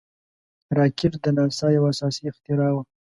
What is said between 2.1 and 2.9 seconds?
اختراع وه